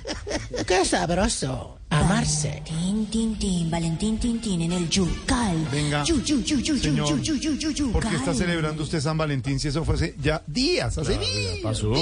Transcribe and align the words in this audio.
Qué 0.65 0.85
sabroso. 0.85 1.77
Amarse. 1.89 2.63
Tin, 2.65 3.05
tin, 3.07 3.37
tin, 3.37 3.69
Valentín 3.69 4.17
Tintín 4.17 4.61
en 4.61 4.71
el 4.71 4.89
Yucal. 4.89 5.67
Venga, 5.69 6.05
Yu, 6.05 6.21
yu, 6.21 6.41
yu, 6.41 6.59
yu, 6.59 6.75
yu, 6.75 6.77
señor, 6.77 7.21
yu, 7.21 7.35
yu, 7.35 7.35
yu, 7.35 7.57
yu, 7.57 7.71
yu, 7.71 7.91
¿Por 7.91 8.07
qué 8.07 8.15
está 8.15 8.33
celebrando 8.33 8.83
usted 8.83 9.01
San 9.01 9.17
Valentín 9.17 9.59
si 9.59 9.67
eso 9.67 9.83
fue 9.83 9.95
hace 9.95 10.15
ya 10.21 10.41
días? 10.47 10.97
Hace 10.97 11.17
días. 11.17 11.59
Pasó. 11.61 11.93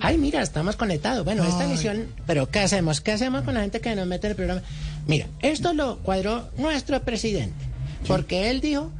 Ay, 0.00 0.18
mira, 0.18 0.42
estamos 0.42 0.76
conectados. 0.76 1.24
Bueno, 1.24 1.44
esta 1.44 1.64
emisión, 1.64 2.08
pero 2.26 2.50
¿qué 2.50 2.58
hacemos? 2.58 3.00
¿Qué 3.00 3.12
hacemos 3.12 3.42
con 3.42 3.54
la 3.54 3.62
gente 3.62 3.80
que 3.80 3.94
nos 3.94 4.06
mete 4.06 4.26
en 4.26 4.30
el 4.32 4.36
programa? 4.36 4.62
Mira, 5.06 5.28
esto 5.40 5.72
lo 5.72 5.98
cuadró 5.98 6.50
nuestro 6.58 7.00
presidente, 7.02 7.64
porque 8.06 8.50
él 8.50 8.60
dijo 8.60 8.90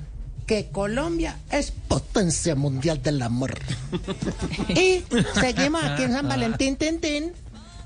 que 0.46 0.70
Colombia 0.70 1.38
es 1.50 1.70
potencia 1.70 2.54
mundial 2.54 3.02
del 3.02 3.22
amor. 3.22 3.58
y 4.68 5.02
seguimos 5.40 5.82
aquí 5.84 6.02
en 6.02 6.12
San 6.12 6.28
Valentín, 6.28 6.77
Tintín, 6.77 7.32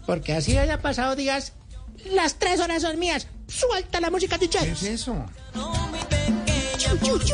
porque 0.06 0.32
así 0.34 0.56
haya 0.56 0.80
pasado 0.80 1.16
días, 1.16 1.52
las 2.12 2.36
tres 2.36 2.60
horas 2.60 2.82
son 2.82 2.98
mías. 2.98 3.28
Suelta 3.48 4.00
la 4.00 4.10
música, 4.10 4.38
DJ. 4.38 4.58
¿Qué 4.60 4.70
es 4.70 4.82
eso? 4.82 5.14
Yucal. 6.84 7.26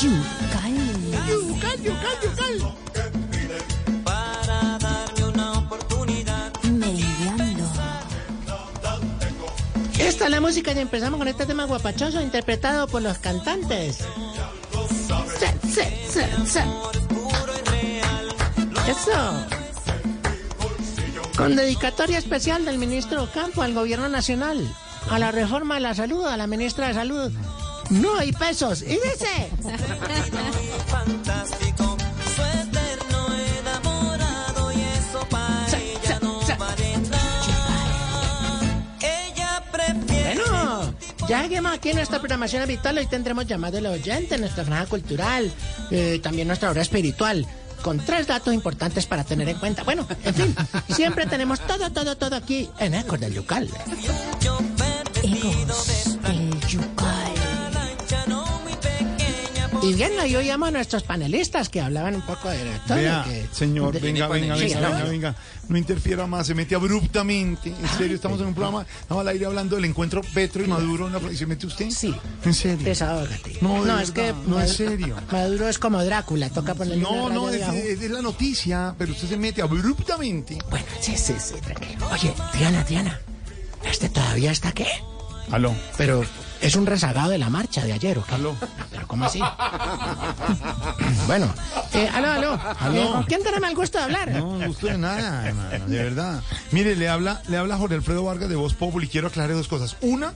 Yucal. 0.00 0.76
Yucal, 1.28 1.82
yucal, 1.82 2.16
yucal. 2.22 2.85
La 10.28 10.40
música 10.40 10.72
y 10.72 10.78
empezamos 10.80 11.18
con 11.18 11.28
este 11.28 11.46
tema 11.46 11.66
guapachoso 11.66 12.20
interpretado 12.20 12.88
por 12.88 13.00
los 13.00 13.16
cantantes. 13.18 14.00
Eso. 18.88 19.46
Con 21.36 21.54
dedicatoria 21.54 22.18
especial 22.18 22.64
del 22.64 22.76
ministro 22.76 23.28
Campo 23.32 23.62
al 23.62 23.72
gobierno 23.72 24.08
nacional, 24.08 24.68
a 25.10 25.20
la 25.20 25.30
reforma 25.30 25.76
de 25.76 25.82
la 25.82 25.94
salud, 25.94 26.26
a 26.26 26.36
la 26.36 26.48
ministra 26.48 26.88
de 26.88 26.94
salud. 26.94 27.30
No 27.90 28.16
hay 28.16 28.32
pesos. 28.32 28.82
Y 28.82 28.96
dice. 28.96 29.52
ya 41.28 41.42
lleguemos 41.42 41.72
aquí 41.72 41.92
nuestra 41.92 42.18
programación 42.18 42.62
habitual. 42.62 42.98
Hoy 42.98 43.06
tendremos 43.06 43.46
llamado 43.46 43.76
de 43.76 43.82
los 43.82 43.94
oyentes, 43.94 44.38
nuestra 44.38 44.64
franja 44.64 44.86
cultural, 44.86 45.50
eh, 45.90 46.20
también 46.22 46.46
nuestra 46.46 46.70
hora 46.70 46.82
espiritual, 46.82 47.46
con 47.82 47.98
tres 47.98 48.26
datos 48.26 48.54
importantes 48.54 49.06
para 49.06 49.24
tener 49.24 49.48
en 49.48 49.58
cuenta. 49.58 49.82
Bueno, 49.82 50.06
en 50.24 50.34
fin, 50.34 50.56
siempre 50.88 51.26
tenemos 51.26 51.60
todo, 51.60 51.90
todo, 51.92 52.16
todo 52.16 52.36
aquí 52.36 52.68
en 52.78 52.94
Ecos 52.94 53.18
del 53.20 53.34
Yucal. 53.34 53.68
Ecos 55.22 56.05
Y 59.88 59.94
bien, 59.94 60.12
ahí 60.20 60.34
oíamos 60.36 60.68
a 60.68 60.70
nuestros 60.72 61.02
panelistas 61.02 61.68
que 61.68 61.80
hablaban 61.80 62.14
un 62.16 62.22
poco 62.22 62.48
de. 62.48 62.58
Vea, 62.88 63.24
que- 63.24 63.46
señor, 63.52 63.94
de- 63.94 64.00
venga, 64.00 64.26
venga, 64.28 64.54
venga, 64.56 64.80
¿no? 64.80 64.90
venga, 64.96 65.04
venga. 65.04 65.34
No 65.68 65.76
interfiera 65.78 66.26
más, 66.26 66.46
se 66.46 66.54
mete 66.54 66.74
abruptamente. 66.74 67.70
En 67.70 67.88
serio, 67.98 68.14
estamos 68.14 68.40
en 68.40 68.46
un 68.48 68.54
programa, 68.54 68.86
estamos 69.00 69.20
al 69.22 69.28
aire 69.28 69.46
hablando 69.46 69.76
del 69.76 69.84
encuentro 69.84 70.20
Petro 70.34 70.62
y 70.64 70.66
Maduro. 70.66 71.08
¿no? 71.10 71.30
¿Y 71.30 71.36
se 71.36 71.46
mete 71.46 71.66
usted? 71.66 71.90
Sí. 71.90 72.14
¿En 72.44 72.54
serio? 72.54 72.84
Desahógate. 72.84 73.58
No, 73.60 73.84
de 73.84 74.02
es 74.02 74.10
que 74.10 74.32
no, 74.46 74.60
en 74.60 74.66
Mad- 74.66 74.66
serio. 74.68 75.16
Maduro 75.30 75.68
es 75.68 75.78
como 75.78 76.02
Drácula, 76.04 76.50
toca 76.50 76.74
ponerle 76.74 77.02
No, 77.02 77.28
no, 77.28 77.48
es, 77.50 77.62
es- 77.62 78.00
es 78.02 78.10
la 78.10 78.22
noticia, 78.22 78.94
pero 78.98 79.12
usted 79.12 79.28
se 79.28 79.36
mete 79.36 79.62
abruptamente. 79.62 80.58
Bueno, 80.70 80.86
sí, 81.00 81.16
sí, 81.16 81.34
sí, 81.38 81.54
tranquilo. 81.60 82.08
Oye, 82.12 82.32
Diana, 82.56 82.84
Diana, 82.84 83.20
¿este 83.90 84.08
todavía 84.08 84.50
está 84.52 84.72
qué? 84.72 84.86
Aló. 85.50 85.74
Pero 85.96 86.24
es 86.60 86.76
un 86.76 86.86
rezagado 86.86 87.30
de 87.30 87.38
la 87.38 87.50
marcha 87.50 87.84
de 87.84 87.92
ayer, 87.92 88.18
¿o 88.18 88.24
qué? 88.24 88.34
Aló. 88.34 88.56
¿Pero 88.90 89.06
cómo 89.06 89.24
así? 89.24 89.40
bueno, 91.26 91.52
eh, 91.92 92.08
aló, 92.12 92.30
aló. 92.30 92.60
Aló. 92.80 93.02
Eh, 93.02 93.12
¿Con 93.12 93.22
quién 93.24 93.42
tenemos 93.42 93.68
el 93.68 93.76
gusto 93.76 93.98
de 93.98 94.04
hablar? 94.04 94.30
No, 94.32 94.58
no 94.58 94.66
gusto 94.66 94.86
de 94.86 94.98
nada, 94.98 95.48
hermano, 95.48 95.86
de 95.86 96.02
verdad. 96.02 96.42
Mire, 96.72 96.96
le 96.96 97.08
habla, 97.08 97.42
le 97.48 97.56
habla 97.56 97.76
Jorge 97.76 97.94
Alfredo 97.94 98.24
Vargas 98.24 98.48
de 98.48 98.56
Voz 98.56 98.74
Populi 98.74 99.06
y 99.06 99.08
quiero 99.08 99.28
aclarar 99.28 99.54
dos 99.56 99.68
cosas. 99.68 99.96
Una, 100.00 100.34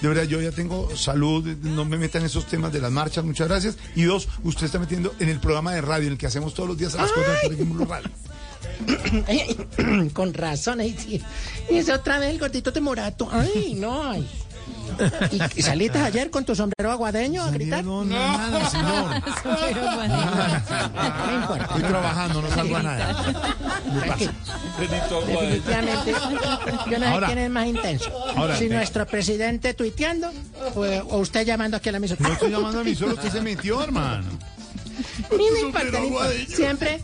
de 0.00 0.08
verdad, 0.08 0.24
yo 0.24 0.40
ya 0.40 0.50
tengo 0.50 0.94
salud, 0.96 1.46
no 1.62 1.84
me 1.84 1.98
metan 1.98 2.22
en 2.22 2.26
esos 2.26 2.46
temas 2.46 2.72
de 2.72 2.80
las 2.80 2.90
marchas, 2.90 3.24
muchas 3.24 3.48
gracias. 3.48 3.76
Y 3.94 4.02
dos, 4.04 4.28
usted 4.44 4.66
está 4.66 4.78
metiendo 4.78 5.14
en 5.18 5.28
el 5.28 5.40
programa 5.40 5.72
de 5.72 5.82
radio, 5.82 6.06
en 6.06 6.12
el 6.12 6.18
que 6.18 6.26
hacemos 6.26 6.54
todos 6.54 6.70
los 6.70 6.78
días 6.78 6.94
a 6.94 7.02
las 7.02 7.12
cosas 7.12 7.36
de 7.42 7.64
Blue 7.64 7.84
Radio. 7.84 8.10
Con 10.14 10.32
razón, 10.32 10.80
ahí 10.80 10.96
sí. 10.98 11.20
Y 11.70 11.76
ese 11.76 11.92
otra 11.92 12.18
vez 12.18 12.30
el 12.30 12.38
gordito 12.38 12.70
de 12.70 12.80
Morato. 12.80 13.28
Ay, 13.30 13.74
no, 13.74 14.10
ay. 14.10 14.26
¿Y, 15.30 15.58
y 15.60 15.62
saliste 15.62 15.98
ayer 15.98 16.30
con 16.30 16.44
tu 16.44 16.54
sombrero 16.54 16.90
aguadeño 16.92 17.42
a 17.42 17.50
gritar? 17.50 17.84
No, 17.84 18.04
no, 18.04 18.16
nada, 18.16 18.70
señor. 18.70 19.22
No 20.10 21.34
importa. 21.40 21.64
Estoy 21.64 21.82
trabajando, 21.82 22.42
no 22.42 22.50
salgo 22.50 22.76
a 22.76 22.82
nada. 22.82 23.22
Tranquilo. 24.00 24.32
Definitivamente, 24.78 26.12
yo 26.90 26.98
no 26.98 27.04
sé 27.04 27.06
Ahora- 27.06 27.26
quién 27.26 27.38
es 27.38 27.50
más 27.50 27.66
intenso. 27.66 28.10
ahora, 28.36 28.56
si 28.56 28.64
eh. 28.64 28.68
nuestro 28.68 29.06
presidente 29.06 29.74
tuiteando 29.74 30.30
o, 30.74 30.80
o 30.80 31.18
usted 31.18 31.44
llamando 31.46 31.76
aquí 31.76 31.88
a 31.88 31.92
la 31.92 32.00
misa. 32.00 32.16
No 32.18 32.32
estoy 32.32 32.50
llamando 32.50 32.80
a 32.80 32.84
mí, 32.84 32.94
solo 32.94 33.14
usted 33.14 33.30
se 33.30 33.40
metió, 33.40 33.82
hermano. 33.82 34.24
Ni 35.30 35.50
me 35.50 35.60
importa, 35.60 36.00
ni 36.00 36.06
importa. 36.08 36.30
Siempre 36.48 37.02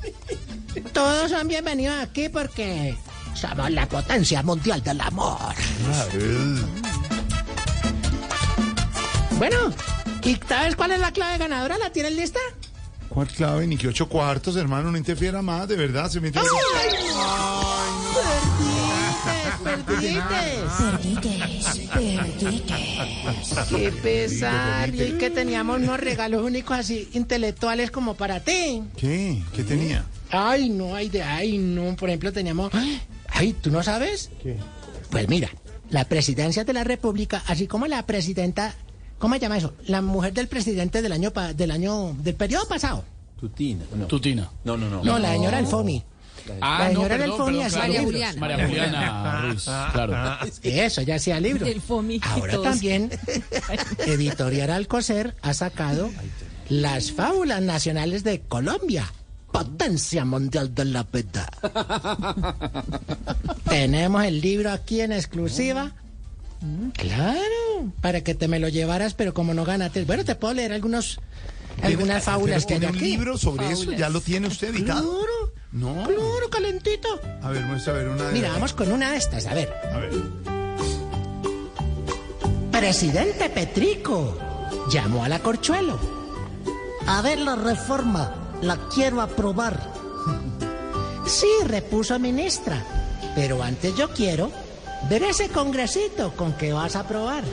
todos 0.92 1.30
son 1.30 1.48
bienvenidos 1.48 1.96
aquí 2.02 2.28
porque 2.28 2.96
somos 3.34 3.70
la 3.70 3.86
potencia 3.86 4.42
mundial 4.42 4.82
del 4.82 5.00
amor. 5.00 5.38
Bueno, 9.38 9.56
¿y 10.24 10.36
sabes 10.48 10.76
cuál 10.76 10.92
es 10.92 11.00
la 11.00 11.12
clave 11.12 11.36
ganadora? 11.38 11.76
¿La 11.78 11.90
tienes 11.90 12.16
lista? 12.16 12.40
¿Cuál 13.08 13.28
clave? 13.28 13.66
Ni 13.66 13.76
que 13.76 13.88
ocho 13.88 14.08
cuartos, 14.08 14.56
hermano, 14.56 14.90
no 14.90 14.96
interfiera 14.98 15.42
más, 15.42 15.68
de 15.68 15.76
verdad, 15.76 16.08
se 16.10 16.20
metió. 16.20 16.40
Perdiste, 19.62 20.20
Perdites, 20.78 21.44
perdites. 21.94 23.68
Qué 23.68 23.92
pesar. 24.02 24.94
Y 24.94 25.18
que 25.18 25.30
teníamos 25.30 25.80
unos 25.80 26.00
regalos 26.00 26.42
únicos 26.42 26.78
así 26.78 27.08
intelectuales 27.12 27.90
como 27.90 28.14
para 28.14 28.40
ti. 28.40 28.82
¿Qué? 28.96 29.42
¿Qué 29.54 29.64
tenía? 29.64 30.06
Ay, 30.30 30.70
no, 30.70 30.94
ay, 30.94 31.08
de, 31.08 31.22
ay, 31.22 31.58
no. 31.58 31.94
Por 31.96 32.08
ejemplo, 32.08 32.32
teníamos. 32.32 32.72
Ay, 33.28 33.52
¿tú 33.54 33.70
no 33.70 33.82
sabes? 33.82 34.30
¿Qué? 34.42 34.56
Pues 35.10 35.28
mira, 35.28 35.50
la 35.90 36.04
presidencia 36.04 36.64
de 36.64 36.72
la 36.72 36.84
República, 36.84 37.42
así 37.46 37.66
como 37.66 37.86
la 37.86 38.04
presidenta, 38.06 38.74
¿cómo 39.18 39.34
se 39.34 39.40
llama 39.40 39.58
eso? 39.58 39.72
La 39.86 40.02
mujer 40.02 40.32
del 40.32 40.48
presidente 40.48 41.02
del 41.02 41.12
año 41.12 41.30
pa- 41.32 41.52
del 41.52 41.70
año 41.70 42.14
del 42.20 42.34
periodo 42.34 42.66
pasado. 42.68 43.04
Tutina. 43.40 43.84
Tutina. 44.08 44.50
No, 44.64 44.76
no, 44.76 44.88
no. 44.88 45.02
No, 45.04 45.18
la 45.18 45.32
señora 45.32 45.58
Alfoni. 45.58 46.02
Ah, 46.60 46.78
La 46.78 46.84
no, 46.90 47.00
señora 47.00 47.16
perdón, 47.18 47.36
Fomi 47.38 47.46
perdón, 47.58 47.66
hacía 47.66 47.78
claro. 47.80 47.92
libros. 47.92 48.04
Juliana. 48.12 48.40
María 48.40 48.66
Juliana 48.68 49.40
Ruiz, 49.42 49.64
claro. 49.64 50.38
Eso, 50.62 51.02
ya 51.02 51.14
hacía 51.16 51.40
libros. 51.40 51.68
El 51.68 51.80
FOMI 51.80 52.20
Ahora 52.22 52.52
todos. 52.52 52.64
también 52.68 53.10
Editorial 54.06 54.70
Alcocer 54.70 55.34
ha 55.42 55.54
sacado 55.54 56.08
las 56.68 57.10
fábulas 57.10 57.62
nacionales 57.62 58.22
de 58.22 58.40
Colombia. 58.42 59.12
Potencia 59.50 60.24
mundial 60.24 60.72
de 60.74 60.84
la 60.84 61.02
vida. 61.04 61.48
Tenemos 63.68 64.24
el 64.24 64.40
libro 64.40 64.70
aquí 64.70 65.00
en 65.00 65.12
exclusiva. 65.12 65.92
Claro, 66.94 67.40
para 68.00 68.22
que 68.22 68.34
te 68.34 68.48
me 68.48 68.58
lo 68.58 68.68
llevaras, 68.68 69.14
pero 69.14 69.34
como 69.34 69.54
no 69.54 69.64
ganaste. 69.64 70.04
Bueno, 70.04 70.24
te 70.24 70.34
puedo 70.34 70.54
leer 70.54 70.72
algunos 70.72 71.20
algunas 71.82 72.24
fábulas 72.24 72.64
que 72.64 72.74
¿Pero 72.76 72.88
hay 72.88 72.92
tiene 72.92 72.92
un 72.92 72.96
aquí. 72.96 73.10
libro 73.16 73.38
sobre 73.38 73.70
eso? 73.70 73.92
¿Ya 73.92 74.08
lo 74.08 74.20
tiene 74.20 74.48
usted 74.48 74.68
editado? 74.74 75.02
Claro. 75.18 75.52
No. 75.72 76.04
Claro, 76.04 76.48
calentito. 76.50 77.08
A 77.42 77.50
ver, 77.50 77.62
muestra 77.64 77.92
a 77.92 77.96
ver 77.96 78.08
una 78.08 78.24
de 78.24 78.32
Mira, 78.32 78.50
vamos 78.52 78.72
con 78.72 78.90
una 78.90 79.10
de 79.10 79.18
estas, 79.18 79.46
a 79.46 79.52
ver. 79.54 79.72
A 79.92 79.98
ver. 79.98 80.10
Presidente 82.72 83.48
Petrico 83.50 84.38
llamó 84.90 85.24
a 85.24 85.28
la 85.28 85.38
Corchuelo. 85.40 85.98
A 87.06 87.22
ver 87.22 87.38
la 87.38 87.56
reforma, 87.56 88.34
la 88.62 88.76
quiero 88.94 89.20
aprobar. 89.20 89.94
Sí, 91.26 91.48
repuso 91.64 92.16
ministra. 92.20 92.84
Pero 93.34 93.60
antes 93.60 93.96
yo 93.96 94.10
quiero 94.10 94.52
ver 95.08 95.22
ese 95.22 95.48
congresito 95.48 96.32
con 96.36 96.52
que 96.54 96.72
vas 96.72 96.96
a 96.96 97.06
probar. 97.06 97.44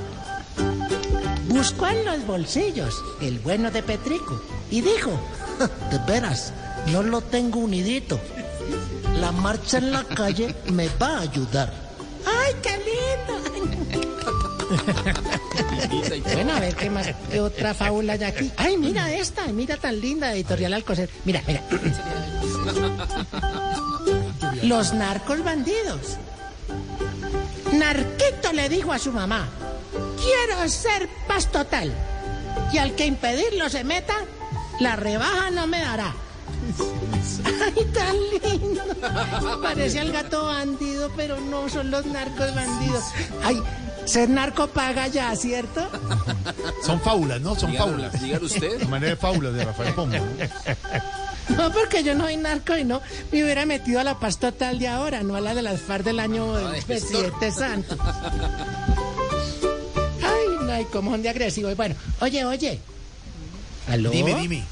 Buscó 1.48 1.88
en 1.88 2.06
los 2.06 2.26
bolsillos 2.26 3.04
el 3.22 3.40
bueno 3.40 3.70
de 3.72 3.84
Petrico 3.84 4.42
y 4.72 4.82
dijo, 4.82 5.12
De 5.92 6.00
veras, 6.12 6.52
no 6.92 7.04
lo 7.04 7.22
tengo 7.22 7.60
unidito. 7.60 8.20
La 9.20 9.32
marcha 9.32 9.78
en 9.78 9.92
la 9.92 10.04
calle 10.04 10.56
me 10.72 10.90
va 11.00 11.18
a 11.18 11.22
ayudar. 11.22 11.72
¡ay, 12.26 12.56
qué 12.62 12.78
lindo! 12.78 13.44
bueno, 16.34 16.54
a 16.54 16.60
ver 16.60 16.76
qué 16.76 16.90
más, 16.90 17.08
qué 17.32 17.40
otra 17.40 17.74
fábula 17.74 18.14
hay 18.14 18.24
aquí. 18.24 18.52
¡Ay, 18.58 18.78
mira 18.78 19.14
esta! 19.14 19.48
Mira 19.48 19.78
tan 19.78 20.00
linda, 20.00 20.34
editorial 20.34 20.74
Alcocer. 20.74 21.10
Mira, 21.26 21.42
mira. 21.48 21.64
Los 24.64 24.94
narcos 24.94 25.44
bandidos. 25.44 26.18
Narquito 27.84 28.54
le 28.54 28.70
dijo 28.70 28.94
a 28.94 28.98
su 28.98 29.12
mamá, 29.12 29.46
quiero 30.16 30.70
ser 30.70 31.10
paz 31.28 31.52
total. 31.52 31.94
Y 32.72 32.78
al 32.78 32.96
que 32.96 33.06
impedirlo 33.06 33.70
se 33.70 33.84
meta, 33.84 34.16
la 34.80 34.96
rebaja 34.96 35.52
no 35.52 35.68
me 35.68 35.82
dará. 35.82 36.14
Ay, 37.44 37.86
tan 37.94 38.16
lindo. 38.16 38.84
Parece 39.62 40.00
el 40.00 40.14
gato 40.14 40.46
bandido, 40.46 41.12
pero 41.18 41.42
no 41.42 41.68
son 41.68 41.92
los 41.92 42.06
narcos 42.06 42.56
bandidos. 42.56 43.04
Ay, 43.44 43.62
ser 44.06 44.30
narco 44.30 44.68
paga 44.68 45.08
ya, 45.08 45.36
¿cierto? 45.36 45.86
Son 46.86 47.02
fábulas, 47.02 47.42
¿no? 47.42 47.54
Son 47.56 47.74
fábulas. 47.76 48.22
Dígalo 48.22 48.46
usted. 48.46 48.80
De 48.80 48.86
manera 48.86 49.10
de 49.10 49.18
fábulas 49.18 49.54
de 49.54 49.66
Rafael 49.66 49.94
Pombo. 49.94 50.18
¿No? 51.50 51.56
No, 51.64 51.72
porque 51.72 52.04
yo 52.04 52.16
no 52.16 52.24
soy 52.26 52.38
narco 52.38 52.78
y 52.78 52.84
no 52.84 53.02
me 53.32 53.44
hubiera 53.44 53.66
metido 53.66 54.00
a 54.00 54.04
la 54.04 54.20
paz 54.20 54.38
total 54.40 54.80
de 54.80 54.88
ahora, 54.88 55.24
no 55.24 55.36
a 55.36 55.42
la 55.42 55.54
de 55.56 55.62
las 55.62 55.82
FARC 55.82 56.04
del 56.06 56.20
año 56.20 56.54
del 56.56 56.82
presidente 56.84 57.52
santo. 57.52 57.98
Ay, 60.22 60.48
no, 60.66 60.82
y 60.82 60.86
como 60.86 61.12
son 61.12 61.22
de 61.22 61.30
agresivos. 61.30 61.76
Bueno, 61.76 61.96
oye, 62.22 62.46
oye. 62.46 62.80
¿Aló? 63.90 64.10
Dime, 64.10 64.36
dime. 64.36 64.64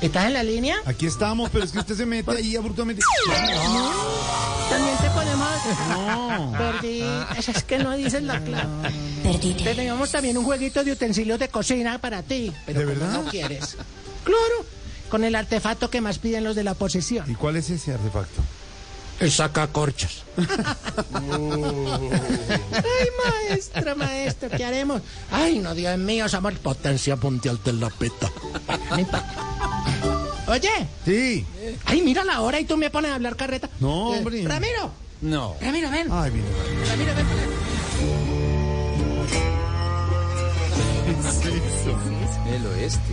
¿Estás 0.00 0.26
en 0.26 0.34
la 0.34 0.44
línea? 0.44 0.76
Aquí 0.86 1.06
estamos, 1.06 1.50
pero 1.50 1.64
es 1.64 1.72
que 1.72 1.80
usted 1.80 1.96
se 1.96 2.06
mete 2.06 2.30
ahí 2.30 2.54
abruptamente. 2.54 3.02
También 4.70 4.96
te 4.98 5.10
podemos... 5.10 5.48
No. 5.88 6.52
Perdí. 6.56 7.02
Es 7.36 7.64
que 7.64 7.78
no 7.78 7.96
dices 7.96 8.22
la 8.22 8.40
clave. 8.40 8.90
Perdite. 9.24 9.64
Tenemos 9.64 10.10
también 10.12 10.38
un 10.38 10.44
jueguito 10.44 10.84
de 10.84 10.92
utensilios 10.92 11.38
de 11.40 11.48
cocina 11.48 11.98
para 11.98 12.22
ti, 12.22 12.52
pero 12.64 12.78
¿De 12.80 12.86
verdad? 12.86 13.12
no 13.12 13.24
quieres. 13.28 13.76
Claro, 14.22 14.64
con 15.08 15.24
el 15.24 15.34
artefacto 15.34 15.90
que 15.90 16.00
más 16.00 16.18
piden 16.18 16.44
los 16.44 16.54
de 16.56 16.64
la 16.64 16.72
oposición. 16.72 17.30
¿Y 17.30 17.34
cuál 17.34 17.56
es 17.56 17.70
ese 17.70 17.92
artefacto? 17.94 18.40
El 19.20 19.32
sacacorchos. 19.32 20.22
Ay, 21.12 23.08
maestro, 23.50 23.96
maestro, 23.96 24.48
¿qué 24.50 24.64
haremos? 24.64 25.02
Ay, 25.30 25.58
no, 25.58 25.74
Dios 25.74 25.98
mío, 25.98 26.28
somos 26.28 26.54
potencia 26.54 27.16
mundial 27.16 27.58
de 27.64 27.72
la 27.72 27.90
peta. 27.90 28.30
Oye, 30.46 30.70
Sí. 31.04 31.44
ay, 31.84 32.00
mira 32.02 32.24
la 32.24 32.40
hora 32.40 32.58
y 32.60 32.64
tú 32.64 32.76
me 32.76 32.90
pones 32.90 33.10
a 33.10 33.16
hablar 33.16 33.36
carreta. 33.36 33.68
No, 33.80 34.10
hombre. 34.10 34.44
Ramiro, 34.46 34.92
No. 35.20 35.56
Ramiro, 35.60 35.90
ven. 35.90 36.08
Ay, 36.12 36.30
mire. 36.30 36.46
Ramiro, 36.88 37.12
ven. 37.14 37.26
El 41.88 42.66
oeste. 42.66 43.12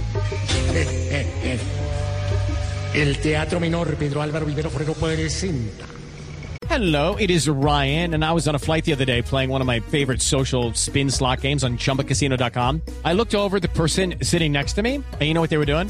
El 2.94 3.18
Teatro 3.18 3.60
Menor 3.60 3.96
Pedro 3.96 4.22
Álvaro 4.22 4.46
Vivero 4.46 4.70
Forero 4.70 4.94
presenta. 4.94 5.86
Hello, 6.68 7.16
it 7.16 7.30
is 7.30 7.48
Ryan, 7.48 8.16
and 8.16 8.26
I 8.26 8.32
was 8.32 8.48
on 8.48 8.56
a 8.56 8.60
flight 8.60 8.86
the 8.86 8.92
other 8.92 9.06
day 9.06 9.22
playing 9.22 9.50
one 9.50 9.62
of 9.62 9.68
my 9.68 9.80
favorite 9.82 10.22
social 10.22 10.74
spin 10.74 11.10
slot 11.10 11.42
games 11.42 11.64
on 11.64 11.78
chumbacasino.com. 11.78 12.82
I 13.04 13.14
looked 13.14 13.36
over 13.36 13.60
the 13.60 13.68
person 13.70 14.16
sitting 14.22 14.52
next 14.52 14.74
to 14.74 14.82
me, 14.82 14.96
and 14.96 15.22
you 15.22 15.34
know 15.34 15.42
what 15.42 15.50
they 15.50 15.58
were 15.58 15.66
doing? 15.66 15.90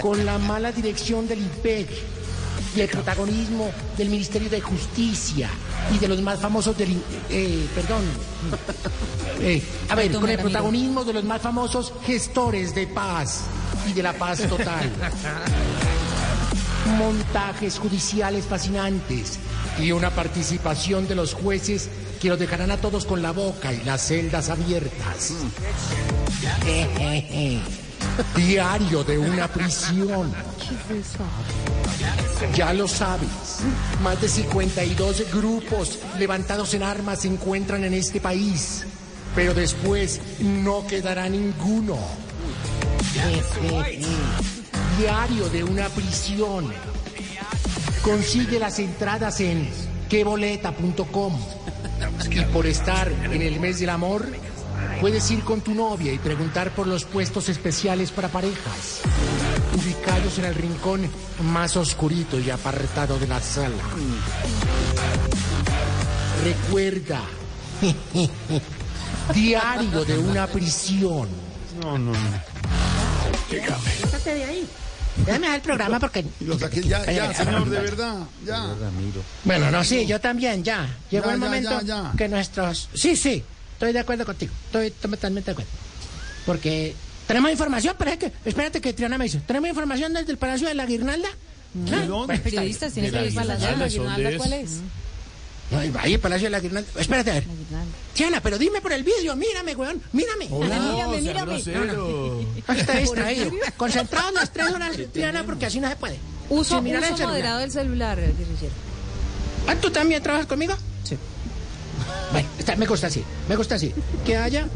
con 0.00 0.24
la 0.24 0.38
mala 0.38 0.72
dirección 0.72 1.26
del 1.26 1.40
IPEC 1.40 1.88
y 2.76 2.80
el 2.80 2.88
protagonismo 2.88 3.70
del 3.96 4.08
Ministerio 4.08 4.50
de 4.50 4.60
Justicia 4.60 5.48
y 5.94 5.98
de 5.98 6.08
los 6.08 6.20
más 6.20 6.40
famosos 6.40 6.76
del... 6.76 7.00
eh, 7.30 7.66
perdón. 7.74 8.02
Eh, 9.40 9.62
a 9.88 9.94
ver, 9.94 10.12
con 10.12 10.28
el 10.28 10.38
protagonismo 10.38 11.04
de 11.04 11.12
los 11.12 11.24
más 11.24 11.40
famosos 11.40 11.92
gestores 12.04 12.74
de 12.74 12.86
paz 12.86 13.42
y 13.88 13.92
de 13.92 14.02
la 14.02 14.12
paz 14.12 14.42
total. 14.48 14.90
montajes 16.98 17.78
judiciales 17.78 18.44
fascinantes 18.44 19.38
y 19.78 19.92
una 19.92 20.10
participación 20.10 21.08
de 21.08 21.14
los 21.14 21.32
jueces 21.34 21.88
que 22.20 22.28
los 22.28 22.38
dejarán 22.38 22.70
a 22.70 22.76
todos 22.76 23.06
con 23.06 23.22
la 23.22 23.32
boca 23.32 23.72
y 23.72 23.82
las 23.84 24.08
celdas 24.08 24.50
abiertas. 24.50 25.32
Diario 28.36 29.02
de 29.04 29.18
una 29.18 29.48
prisión. 29.48 30.32
Ya 32.54 32.72
lo 32.72 32.86
sabes, 32.86 33.60
más 34.02 34.20
de 34.20 34.28
52 34.28 35.32
grupos 35.32 35.98
levantados 36.18 36.74
en 36.74 36.82
armas 36.82 37.22
se 37.22 37.28
encuentran 37.28 37.84
en 37.84 37.94
este 37.94 38.20
país, 38.20 38.84
pero 39.34 39.54
después 39.54 40.20
no 40.40 40.86
quedará 40.86 41.28
ninguno. 41.28 41.98
Diario 44.98 45.48
de 45.48 45.64
una 45.64 45.88
prisión. 45.88 46.72
Consigue 48.02 48.58
las 48.58 48.78
entradas 48.78 49.40
en 49.40 49.68
queboleta.com. 50.08 51.38
Y 52.30 52.40
por 52.46 52.66
estar 52.66 53.10
en 53.10 53.42
el 53.42 53.58
mes 53.60 53.80
del 53.80 53.90
amor, 53.90 54.26
puedes 55.00 55.30
ir 55.30 55.42
con 55.44 55.60
tu 55.60 55.74
novia 55.74 56.12
y 56.12 56.18
preguntar 56.18 56.70
por 56.70 56.86
los 56.86 57.04
puestos 57.04 57.48
especiales 57.48 58.10
para 58.10 58.28
parejas, 58.28 59.00
ubicados 59.76 60.38
en 60.38 60.44
el 60.46 60.54
rincón 60.54 61.08
más 61.42 61.76
oscurito 61.76 62.38
y 62.38 62.50
apartado 62.50 63.18
de 63.18 63.26
la 63.26 63.40
sala. 63.40 63.82
Recuerda, 66.44 67.20
diario 69.34 70.04
de 70.04 70.18
una 70.18 70.46
prisión. 70.46 71.28
No, 71.82 71.98
no, 71.98 72.12
no. 72.12 72.18
Quítate 73.48 74.34
de 74.34 74.44
ahí. 74.44 74.68
Déjame 75.16 75.40
dejar 75.46 75.54
el 75.56 75.62
programa 75.62 76.00
porque... 76.00 76.24
Y 76.40 76.44
lo 76.44 76.58
saqué 76.58 76.82
ya, 76.82 77.04
ya, 77.10 77.32
señor, 77.32 77.68
de 77.70 77.78
verdad. 77.80 78.16
Ya. 78.44 78.66
Bueno, 79.44 79.70
no, 79.70 79.84
sí, 79.84 80.06
yo 80.06 80.20
también, 80.20 80.64
ya. 80.64 80.88
Llegó 81.10 81.26
Ya, 81.26 81.34
el 81.34 81.40
ya, 81.40 81.46
momento 81.46 81.80
ya, 81.82 81.82
ya. 81.82 82.12
que 82.16 82.28
nuestros... 82.28 82.88
Sí, 82.94 83.14
sí, 83.16 83.42
estoy 83.84 83.92
de 83.92 84.00
acuerdo 84.00 84.24
contigo. 84.24 84.52
Estoy 84.66 84.90
totalmente 84.90 85.46
de 85.46 85.52
acuerdo. 85.52 85.70
Porque 86.46 86.94
tenemos 87.26 87.50
información, 87.50 87.94
pero 87.98 88.10
es 88.10 88.18
que... 88.18 88.32
Espérate 88.44 88.80
que 88.80 88.92
Triana 88.92 89.18
me 89.18 89.24
dice. 89.24 89.40
¿Tenemos 89.46 89.68
información 89.68 90.12
desde 90.12 90.32
el 90.32 90.38
Palacio 90.38 90.68
de 90.68 90.74
la 90.74 90.86
Guirnalda? 90.86 91.28
¿Ah? 91.92 92.04
dónde? 92.06 92.38
Periodistas 92.38 92.92
tienen 92.92 93.12
que 93.12 93.26
ir 93.26 93.34
para 93.34 93.46
la 93.46 93.58
llave. 93.58 93.76
¿La 93.76 93.88
guirnalda 93.88 94.36
cuál 94.38 94.52
es? 94.54 94.70
No, 95.70 95.78
ahí 96.00 96.14
el 96.14 96.20
Palacio 96.20 96.46
de 96.46 96.50
la 96.50 96.60
Guirnalda. 96.60 96.88
Espérate, 96.98 97.30
a 97.30 97.34
ver. 97.34 97.44
Triana, 98.14 98.40
pero 98.40 98.58
dime 98.58 98.80
por 98.80 98.92
el 98.92 99.02
vídeo. 99.02 99.36
Mírame, 99.36 99.74
weón. 99.74 100.00
Mírame. 100.12 100.48
Mírame, 100.48 101.20
mírame. 101.20 101.56
Está 102.68 102.98
distraído. 102.98 103.50
Concentrado 103.76 104.28
en 104.28 104.34
las 104.36 104.52
tres 104.52 104.70
horas, 104.72 104.96
Triana, 105.12 105.44
porque 105.44 105.66
así 105.66 105.80
no 105.80 105.88
se 105.88 105.96
puede. 105.96 106.18
Uso, 106.48 106.78
uso 106.78 107.00
celular. 107.00 107.26
moderado 107.26 107.58
del 107.60 107.70
celular, 107.70 108.18
guerrillero. 108.18 108.72
Ah, 109.66 109.74
¿Tú 109.76 109.90
también 109.90 110.22
trabajas 110.22 110.46
conmigo? 110.46 110.74
Bueno, 112.34 112.48
está- 112.58 112.76
me 112.76 112.86
gusta 112.86 113.06
así, 113.06 113.22
me 113.48 113.56
gusta 113.56 113.76
así. 113.76 113.94
Que 114.26 114.36
haya 114.36 114.66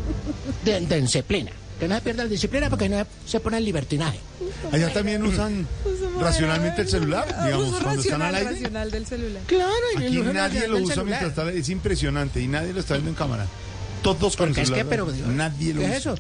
de, 0.64 0.80
de 0.80 1.00
disciplina. 1.02 1.50
Que 1.80 1.86
no 1.86 1.94
se 1.94 2.00
pierda 2.00 2.24
la 2.24 2.28
disciplina 2.30 2.68
porque 2.70 2.88
no 2.88 3.06
se 3.26 3.38
pone 3.38 3.58
el 3.58 3.64
libertinaje. 3.64 4.18
Allá 4.72 4.92
también 4.92 5.22
usan. 5.24 5.66
Racionalmente 6.20 6.82
el 6.82 6.88
celular, 6.88 7.26
digamos, 7.44 7.68
Uso 7.68 7.82
cuando 7.82 8.02
están 8.02 8.22
al 8.22 8.34
aire. 8.34 8.50
racional 8.50 8.90
del 8.90 9.06
celular. 9.06 9.42
Claro, 9.46 9.72
y 9.94 10.04
Aquí 10.06 10.18
nadie 10.32 10.66
lo 10.66 10.74
del 10.76 10.84
usa 10.84 10.94
celular. 10.96 11.20
mientras 11.22 11.46
está, 11.46 11.58
es 11.58 11.68
impresionante 11.68 12.40
y 12.40 12.48
nadie 12.48 12.72
lo 12.72 12.80
está 12.80 12.94
viendo 12.94 13.10
en 13.10 13.16
cámara. 13.16 13.46
Todos 14.02 14.36
con 14.36 14.48
Porque 14.48 14.60
el 14.62 14.64
es 14.64 14.70
que, 14.70 14.80
celular. 14.84 15.12
pero... 15.14 15.32
nadie 15.32 15.74
lo 15.74 15.80
¿qué 15.80 15.86
usa. 15.86 15.94
es 15.96 16.00
eso? 16.00 16.14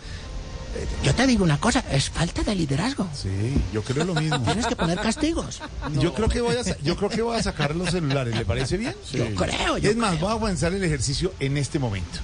Yo 1.02 1.14
te 1.14 1.26
digo 1.26 1.44
una 1.44 1.58
cosa, 1.58 1.82
es 1.90 2.10
falta 2.10 2.42
de 2.42 2.54
liderazgo. 2.54 3.08
Sí, 3.14 3.28
yo 3.72 3.82
creo 3.82 4.04
lo 4.04 4.14
mismo. 4.14 4.40
Tienes 4.42 4.66
que 4.66 4.76
poner 4.76 5.00
castigos. 5.00 5.60
Yo 5.98 6.12
creo 6.14 6.28
que 6.28 6.40
voy 6.40 6.56
a 6.56 6.62
yo 6.82 6.96
creo 6.96 7.08
que 7.10 7.22
voy 7.22 7.36
a 7.38 7.42
sacar 7.42 7.74
los 7.74 7.90
celulares, 7.90 8.34
¿le 8.36 8.44
parece 8.44 8.76
bien? 8.76 8.94
Yo 9.12 9.34
creo, 9.34 9.78
yo 9.78 9.90
es 9.90 9.96
más, 9.96 10.18
voy 10.20 10.30
a 10.30 10.38
comenzar 10.38 10.72
el 10.74 10.82
ejercicio 10.84 11.32
en 11.40 11.56
este 11.56 11.78
momento. 11.78 12.18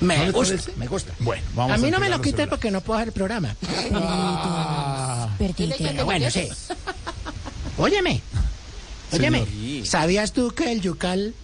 ¿No 0.00 0.06
Me 0.06 0.30
gusta, 0.30 0.54
parece? 0.54 0.72
me 0.76 0.86
gusta. 0.86 1.12
Bueno, 1.20 1.42
vamos 1.54 1.72
a 1.72 1.74
a 1.74 1.78
mí 1.78 1.90
no 1.90 1.98
me 1.98 2.08
lo 2.08 2.16
los 2.16 2.20
quites 2.24 2.36
celulares. 2.38 2.50
porque 2.50 2.70
no 2.70 2.80
puedo 2.80 2.98
hacer 2.98 3.08
el 3.08 3.14
programa. 3.14 3.56
Perdite. 5.38 5.74
Pero 5.78 6.04
bueno, 6.04 6.30
sí. 6.30 6.48
Óyeme, 7.78 8.20
óyeme, 9.12 9.46
¿sabías 9.84 10.32
tú 10.32 10.50
que 10.52 10.70
el 10.72 10.80
yucal 10.80 11.34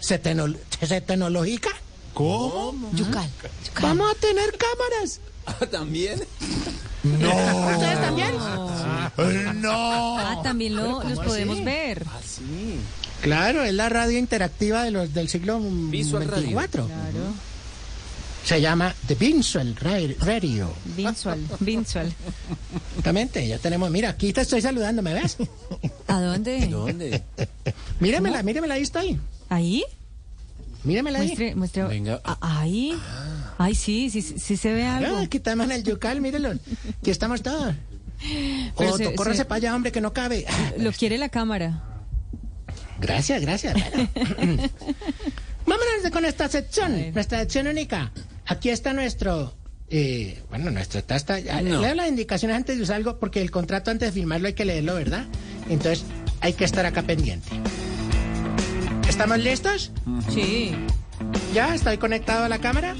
se, 0.00 0.18
teno- 0.22 0.54
se 0.86 1.00
tecnologica? 1.00 1.70
¿Cómo? 2.14 2.90
Yucal. 2.94 3.28
Vamos 3.80 4.10
a 4.10 4.14
tener 4.20 4.54
cámaras. 4.56 5.20
¿También? 5.70 6.22
No. 7.02 7.70
¿Ustedes 7.72 8.00
también? 8.00 8.32
No. 9.60 10.18
Ah, 10.18 10.40
también 10.42 10.76
lo, 10.76 11.02
los 11.02 11.18
podemos 11.20 11.56
así? 11.56 11.64
ver. 11.64 12.04
Así. 12.18 12.78
Claro, 13.22 13.64
es 13.64 13.74
la 13.74 13.88
radio 13.88 14.18
interactiva 14.18 14.84
de 14.84 14.90
los, 14.90 15.12
del 15.14 15.28
siglo 15.28 15.60
Visual 15.60 16.24
Radio. 16.26 16.42
24. 16.42 16.86
Claro. 16.86 17.48
Se 18.44 18.60
llama 18.60 18.94
The 19.06 19.14
Visual 19.16 19.76
Ra- 19.76 19.98
Radio. 20.24 20.72
Visual, 20.96 21.38
visual. 21.60 22.14
Exactamente, 22.90 23.46
ya 23.46 23.58
tenemos, 23.58 23.90
mira, 23.90 24.10
aquí 24.10 24.32
te 24.32 24.40
estoy 24.42 24.62
saludando, 24.62 25.02
¿me 25.02 25.12
ves? 25.14 25.36
¿A 26.06 26.20
dónde? 26.20 26.66
¿Dónde? 26.68 27.22
Míremela, 28.00 28.42
míremela, 28.42 28.74
ahí 28.74 28.82
estoy. 28.82 29.18
¿Ahí? 29.50 29.84
Míremela 30.84 31.18
ahí. 31.18 31.26
Muestre, 31.26 31.54
muestre. 31.56 31.82
Venga. 31.84 32.20
Ah, 32.24 32.38
Ahí. 32.60 32.96
Ay, 33.58 33.74
sí, 33.74 34.08
sí, 34.10 34.22
sí 34.22 34.56
se 34.56 34.72
ve 34.72 34.86
algo. 34.86 35.16
Ah, 35.16 35.22
aquí 35.22 35.36
estamos 35.38 35.66
en 35.66 35.72
el 35.72 35.82
yucal, 35.84 36.20
mírenlo. 36.20 36.50
Aquí 37.00 37.10
estamos 37.10 37.42
todos. 37.42 37.74
Se- 38.96 39.14
córrese 39.14 39.38
se- 39.38 39.44
para 39.44 39.56
allá, 39.56 39.74
hombre, 39.76 39.92
que 39.92 40.00
no 40.00 40.12
cabe. 40.12 40.46
Lo 40.78 40.92
quiere 40.92 41.18
la 41.18 41.28
cámara. 41.28 41.82
Gracias, 43.00 43.42
gracias. 43.42 43.74
Bueno. 44.36 44.62
Vámonos 45.66 46.10
con 46.12 46.24
esta 46.24 46.48
sección, 46.48 47.12
nuestra 47.12 47.40
sección 47.40 47.66
única. 47.66 48.10
Aquí 48.46 48.70
está 48.70 48.92
nuestro, 48.94 49.54
eh, 49.90 50.42
bueno, 50.48 50.70
nuestro 50.70 51.04
tasta. 51.04 51.38
No. 51.62 51.80
Leo 51.82 51.94
las 51.94 52.08
indicaciones 52.08 52.56
antes 52.56 52.76
de 52.76 52.82
usar 52.82 52.96
algo, 52.96 53.18
porque 53.18 53.42
el 53.42 53.50
contrato 53.50 53.90
antes 53.90 54.08
de 54.08 54.12
firmarlo 54.20 54.46
hay 54.48 54.54
que 54.54 54.64
leerlo, 54.64 54.94
¿verdad? 54.94 55.26
Entonces 55.68 56.04
hay 56.40 56.54
que 56.54 56.64
estar 56.64 56.86
acá 56.86 57.02
pendiente. 57.02 57.48
¿Estamos 59.08 59.38
listos? 59.38 59.90
Sí. 60.32 60.74
¿Ya? 61.52 61.74
¿Estoy 61.74 61.98
conectado 61.98 62.44
a 62.44 62.48
la 62.48 62.58
cámara? 62.58 62.94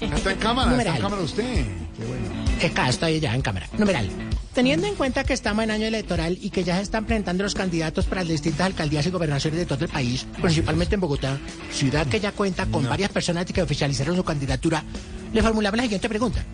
Está 0.00 0.32
en 0.32 0.38
cámara, 0.38 0.76
está 0.76 0.96
en 0.96 1.02
cámara 1.02 1.22
usted. 1.22 1.44
Qué 1.44 2.04
bueno. 2.06 2.42
Acá 2.64 2.88
estoy 2.88 3.20
ya 3.20 3.34
en 3.34 3.42
cámara. 3.42 3.68
Numeral. 3.76 4.08
Teniendo 4.54 4.86
en 4.86 4.94
cuenta 4.94 5.24
que 5.24 5.32
estamos 5.32 5.64
en 5.64 5.70
año 5.70 5.86
electoral 5.86 6.38
y 6.40 6.50
que 6.50 6.62
ya 6.62 6.76
se 6.76 6.82
están 6.82 7.06
presentando 7.06 7.42
los 7.42 7.54
candidatos 7.54 8.04
para 8.06 8.22
las 8.22 8.30
distintas 8.30 8.66
alcaldías 8.66 9.06
y 9.06 9.10
gobernaciones 9.10 9.58
de 9.58 9.66
todo 9.66 9.84
el 9.84 9.90
país, 9.90 10.26
principalmente 10.40 10.94
en 10.94 11.00
Bogotá, 11.00 11.38
ciudad 11.72 12.06
que 12.06 12.20
ya 12.20 12.32
cuenta 12.32 12.66
con 12.66 12.84
varias 12.84 13.10
personas 13.10 13.46
que 13.46 13.62
oficializaron 13.62 14.14
su 14.14 14.24
candidatura, 14.24 14.84
le 15.32 15.42
formulamos 15.42 15.76
la 15.76 15.82
siguiente 15.84 16.08
pregunta. 16.08 16.44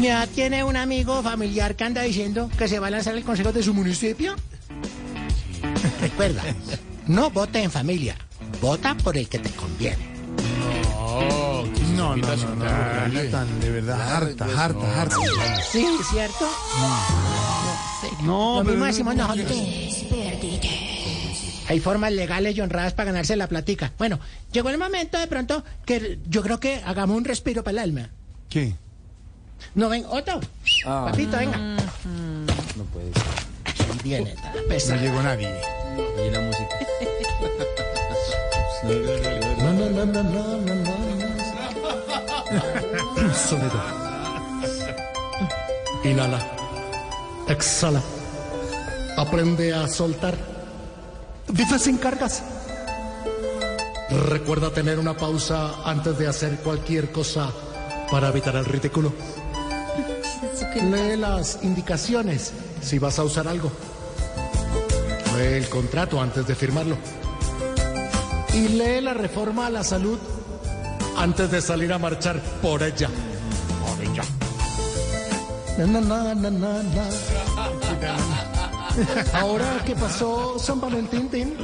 ¿Ya 0.00 0.26
tiene 0.26 0.64
un 0.64 0.76
amigo 0.76 1.22
familiar 1.22 1.76
que 1.76 1.84
anda 1.84 2.02
diciendo 2.02 2.50
que 2.56 2.68
se 2.68 2.78
va 2.78 2.86
a 2.86 2.90
lanzar 2.90 3.16
el 3.16 3.24
consejo 3.24 3.52
de 3.52 3.62
su 3.62 3.74
municipio? 3.74 4.34
Recuerda, 6.00 6.42
no 7.06 7.30
vote 7.30 7.62
en 7.62 7.70
familia, 7.70 8.16
vota 8.62 8.94
por 8.94 9.16
el 9.18 9.28
que 9.28 9.38
te 9.40 9.50
conviene. 9.50 10.08
No, 11.96 12.16
no, 12.16 12.16
no, 12.16 12.36
no, 12.36 12.54
no, 12.54 13.08
no, 13.08 13.30
tan 13.30 13.60
de 13.60 13.70
verdad, 13.70 14.16
harta, 14.16 14.44
harta, 14.56 15.02
harta. 15.02 15.16
Sí, 15.70 15.86
¿cierto? 16.10 16.48
No, 18.22 18.56
Lo 18.58 18.64
pero 18.64 18.70
mismo 18.70 18.78
no- 18.78 18.86
decimos 18.86 19.14
nosotros. 19.16 19.58
Hay 21.68 21.80
formas 21.80 22.12
legales 22.12 22.56
y 22.56 22.60
honradas 22.60 22.92
para 22.94 23.12
ganarse 23.12 23.36
la 23.36 23.48
platica. 23.48 23.92
Bueno, 23.98 24.18
llegó 24.52 24.70
el 24.70 24.78
momento 24.78 25.18
de 25.18 25.26
pronto 25.26 25.64
que 25.84 26.18
yo 26.28 26.42
creo 26.42 26.60
que 26.60 26.82
hagamos 26.84 27.16
un 27.16 27.24
respiro 27.24 27.62
para 27.64 27.72
el 27.72 27.78
alma. 27.78 28.10
¿Qué? 28.48 28.74
No, 29.74 29.88
ven, 29.88 30.04
Otto. 30.08 30.40
Ah. 30.86 31.08
Papito, 31.10 31.36
venga. 31.36 31.56
No 32.76 32.84
puede 32.92 33.12
ser. 33.12 34.02
Viene, 34.02 34.34
No 34.88 34.96
llegó 34.96 35.22
nadie. 35.22 35.50
Y 36.26 36.30
la 36.30 36.40
música. 36.40 36.68
Sonido. 43.34 43.80
Inhala. 46.04 46.40
Exhala. 47.48 48.02
Aprende 49.16 49.72
a 49.72 49.88
soltar. 49.88 50.36
Vive 51.48 51.78
sin 51.78 51.98
cargas. 51.98 52.42
Recuerda 54.28 54.70
tener 54.70 54.98
una 54.98 55.16
pausa 55.16 55.82
antes 55.84 56.18
de 56.18 56.26
hacer 56.26 56.58
cualquier 56.58 57.12
cosa 57.12 57.50
para 58.10 58.28
evitar 58.28 58.56
el 58.56 58.64
ridículo. 58.64 59.12
Lee 60.82 61.16
las 61.16 61.60
indicaciones 61.62 62.52
si 62.82 62.98
vas 62.98 63.18
a 63.18 63.24
usar 63.24 63.46
algo. 63.46 63.70
Lee 65.36 65.54
el 65.54 65.68
contrato 65.68 66.20
antes 66.20 66.46
de 66.46 66.54
firmarlo. 66.54 66.96
Y 68.54 68.68
lee 68.68 69.00
la 69.00 69.14
reforma 69.14 69.66
a 69.66 69.70
la 69.70 69.82
salud 69.82 70.18
antes 71.16 71.50
de 71.50 71.62
salir 71.62 71.92
a 71.92 71.98
marchar 71.98 72.40
por 72.60 72.82
ella. 72.82 73.08
Por 73.86 74.04
ella. 74.04 74.22
Na, 75.78 76.00
na, 76.00 76.34
na. 76.34 76.82
Ahora 79.32 79.82
que 79.86 79.96
pasó 79.96 80.58
San 80.58 80.80
Valentín, 80.80 81.54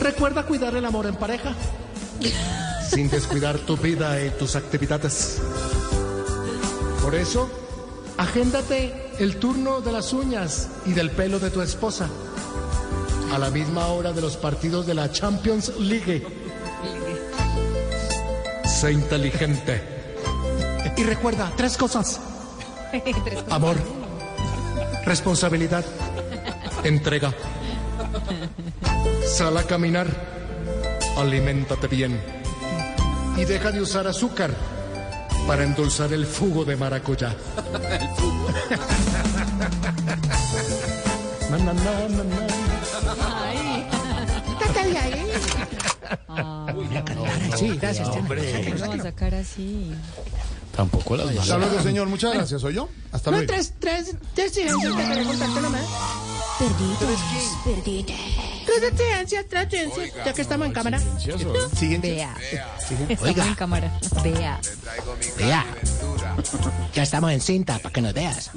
recuerda 0.00 0.44
cuidar 0.44 0.74
el 0.76 0.84
amor 0.84 1.06
en 1.06 1.16
pareja. 1.16 1.54
Sin 2.90 3.08
descuidar 3.08 3.58
tu 3.58 3.76
vida 3.76 4.22
y 4.22 4.30
tus 4.30 4.54
actividades. 4.54 5.40
Por 7.02 7.14
eso, 7.14 7.48
agéndate 8.18 9.12
el 9.18 9.36
turno 9.36 9.80
de 9.80 9.92
las 9.92 10.12
uñas 10.12 10.68
y 10.84 10.92
del 10.92 11.10
pelo 11.10 11.38
de 11.38 11.50
tu 11.50 11.62
esposa 11.62 12.08
a 13.32 13.38
la 13.38 13.50
misma 13.50 13.86
hora 13.88 14.12
de 14.12 14.20
los 14.20 14.36
partidos 14.36 14.86
de 14.86 14.94
la 14.94 15.10
Champions 15.10 15.72
League. 15.78 16.24
Sé 18.64 18.92
inteligente. 18.92 19.82
Y 20.96 21.02
recuerda 21.02 21.52
tres 21.56 21.76
cosas. 21.76 22.20
Amor, 23.50 23.76
responsabilidad, 25.04 25.84
entrega. 26.84 27.32
Sal 29.26 29.56
a 29.56 29.62
caminar, 29.64 30.06
aliméntate 31.16 31.86
bien. 31.86 32.20
Y 33.36 33.44
deja 33.44 33.70
de 33.70 33.80
usar 33.80 34.06
azúcar 34.06 34.50
para 35.46 35.64
endulzar 35.64 36.12
el 36.12 36.26
jugo 36.26 36.64
de 36.64 36.76
maracuyá. 36.76 37.34
Na, 37.72 37.78
na, 39.58 40.87
na, 41.50 41.58
na, 41.58 41.72
na. 41.72 42.46
Sácale 44.66 44.98
ahí. 44.98 45.26
Sí, 47.56 47.68
gracias. 47.80 48.08
Sáquelo, 48.08 48.86
No 48.86 48.92
a 48.92 49.02
sacar 49.02 49.34
así. 49.34 49.92
Tampoco 50.76 51.16
las 51.16 51.36
Hasta 51.36 51.58
luego, 51.58 51.82
señor. 51.82 52.06
Muchas 52.08 52.34
gracias. 52.34 52.60
¿Soy 52.60 52.74
yo? 52.74 52.88
Hasta 53.10 53.30
No, 53.30 53.38
luego. 53.38 53.52
tres, 53.52 53.74
tres, 53.80 54.14
tres 54.34 54.56
exigencias 54.56 54.94
que 54.94 55.04
quería 55.04 55.24
contarte 55.24 55.60
nomás. 55.60 55.82
Perdite. 56.58 57.06
Perdite. 57.64 58.14
Tres 58.66 58.82
exigencias, 58.92 59.44
tres 59.48 59.62
exigencias. 59.64 60.24
Ya 60.26 60.32
que 60.32 60.42
estamos 60.42 60.66
en 60.66 60.72
cámara. 60.72 61.00
Siguiente. 61.74 62.10
Vea. 62.12 62.36
Oiga. 63.22 63.46
en 63.46 63.54
cámara. 63.54 63.98
Vea. 64.22 64.60
Vea. 65.36 65.66
Ya 66.94 67.02
estamos 67.02 67.32
en 67.32 67.40
cinta 67.40 67.78
para 67.78 67.92
que 67.92 68.00
nos 68.00 68.12
veas. 68.14 68.50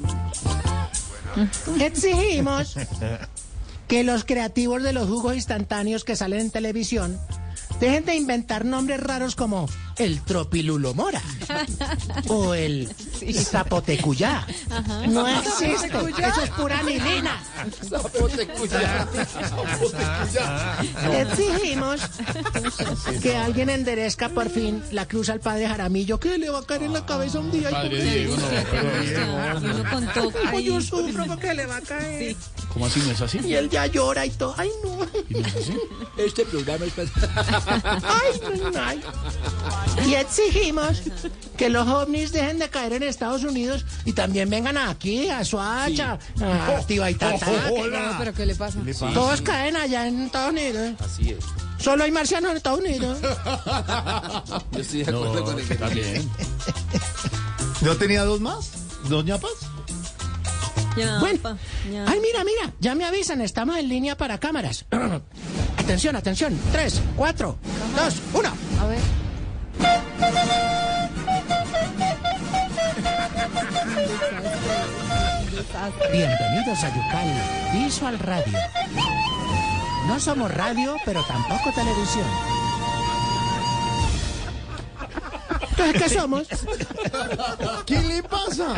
Exigimos 1.80 2.76
que 3.88 4.04
los 4.04 4.24
creativos 4.24 4.82
de 4.82 4.92
los 4.92 5.08
jugos 5.08 5.34
instantáneos 5.34 6.04
que 6.04 6.16
salen 6.16 6.40
en 6.40 6.50
televisión 6.50 7.18
dejen 7.80 8.04
de 8.04 8.16
inventar 8.16 8.64
nombres 8.64 9.00
raros 9.00 9.34
como 9.36 9.68
el 9.96 10.22
tropilulomora 10.22 11.22
o 12.28 12.54
el 12.54 12.88
zapotecuyá. 13.32 14.46
No 15.08 15.26
existe, 15.28 15.86
eso 15.88 16.42
es 16.42 16.50
pura 16.50 16.78
anilina. 16.78 17.42
Exigimos 21.12 22.00
que 23.22 23.36
alguien 23.36 23.70
enderezca 23.70 24.28
por 24.28 24.50
fin 24.50 24.82
la 24.90 25.06
cruz 25.06 25.28
al 25.28 25.40
padre 25.40 25.68
Jaramillo, 25.68 26.18
que 26.18 26.38
le 26.38 26.50
va 26.50 26.60
a 26.60 26.62
caer 26.62 26.84
en 26.84 26.92
la 26.92 27.06
cabeza 27.06 27.38
un 27.38 27.50
día. 27.50 27.70
Padre 27.70 28.02
Diego, 28.02 28.36
no, 28.36 28.46
pero 28.70 30.32
Ay, 30.46 30.64
yo 30.64 30.80
sufro 30.80 31.26
porque 31.26 31.54
le 31.54 31.66
va 31.66 31.76
a 31.76 31.80
caer. 31.80 32.36
¿cómo 32.72 32.86
así? 32.86 33.00
¿No 33.00 33.10
es 33.10 33.20
así? 33.20 33.38
Y 33.44 33.54
él 33.54 33.68
ya 33.68 33.86
llora 33.86 34.24
y 34.26 34.30
todo. 34.30 34.54
Ay, 34.56 34.70
no. 34.84 35.06
¿Y 35.28 35.34
no 35.40 35.46
es 35.46 35.56
así? 35.56 35.78
Este 36.16 36.44
programa 36.44 36.84
es 36.86 36.92
Ay, 36.96 38.40
no, 38.72 38.80
ay. 38.82 39.02
Y 40.06 40.14
exigimos 40.14 41.02
que 41.56 41.68
los 41.70 41.86
ovnis 41.86 42.32
dejen 42.32 42.58
de 42.58 42.68
caer 42.68 42.94
en 42.94 43.02
Estados 43.04 43.44
Unidos 43.44 43.84
y 44.04 44.12
también 44.12 44.48
vengan 44.50 44.76
aquí, 44.78 45.28
a 45.28 45.44
Suacha, 45.44 46.18
a 46.40 46.80
Tibaitatá. 46.86 47.46
que 47.46 47.88
No, 47.90 48.18
pero 48.18 48.32
¿qué 48.34 48.46
le 48.46 48.54
pasa? 48.54 48.78
Todos 49.14 49.42
caen 49.42 49.76
allá 49.76 50.06
en 50.08 50.22
Estados 50.22 50.50
Unidos. 50.52 50.94
Así 51.00 51.30
es. 51.30 51.44
Solo 51.78 52.04
hay 52.04 52.10
marcianos 52.12 52.50
en 52.52 52.56
Estados 52.56 52.80
Unidos. 52.80 53.18
Yo 54.72 54.80
estoy 54.80 55.02
de 55.04 55.10
acuerdo 55.10 55.34
No, 55.34 55.44
con 55.44 55.58
el 55.58 55.70
está 55.70 55.88
bien. 55.88 56.30
¿No 57.80 57.96
tenía 57.96 58.24
dos 58.24 58.40
más? 58.40 58.70
¿Dos 59.08 59.24
ñapas? 59.24 59.50
Ya, 60.96 61.18
Bueno. 61.20 61.38
pa, 61.40 61.56
ya. 61.90 62.04
Ay, 62.06 62.20
mira, 62.20 62.44
mira, 62.44 62.72
ya 62.78 62.94
me 62.94 63.04
avisan, 63.04 63.40
estamos 63.40 63.76
en 63.78 63.88
línea 63.88 64.16
para 64.16 64.38
cámaras. 64.38 64.84
atención, 65.78 66.14
atención. 66.16 66.56
Tres, 66.70 67.00
cuatro, 67.16 67.56
dos, 67.96 68.14
uno. 68.34 68.52
A 68.80 68.86
ver. 68.86 68.98
Bienvenidos 76.12 76.84
a 76.84 76.88
Yucal, 76.88 77.72
Visual 77.72 78.18
Radio. 78.18 78.58
No 80.06 80.20
somos 80.20 80.52
radio, 80.54 80.96
pero 81.04 81.22
tampoco 81.24 81.72
televisión. 81.74 82.26
Entonces, 85.70 86.02
¿qué 86.02 86.08
somos? 86.10 86.48
¿Qué 87.86 88.00
le 88.02 88.22
pasa? 88.22 88.74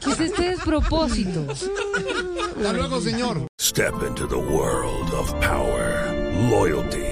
¿Qué 0.00 0.10
es 0.10 0.20
este 0.20 0.50
despropósito? 0.50 1.46
Hasta 1.50 2.72
luego, 2.72 3.00
señor. 3.00 3.46
Step 3.58 3.94
into 4.06 4.26
the 4.28 4.36
world 4.36 5.14
of 5.14 5.32
power, 5.40 6.12
loyalty, 6.50 7.11